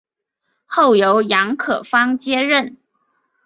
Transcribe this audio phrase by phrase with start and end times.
[0.65, 2.75] 后由杨可芳接任。